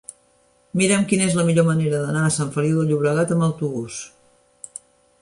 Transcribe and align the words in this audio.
Mira'm 0.81 1.03
quina 1.11 1.27
és 1.33 1.37
la 1.41 1.45
millor 1.51 1.69
manera 1.69 2.01
d'anar 2.05 2.25
a 2.25 2.33
Sant 2.39 2.51
Feliu 2.57 2.83
de 2.83 2.89
Llobregat 2.91 3.37
amb 3.39 3.49
autobús. 3.53 4.03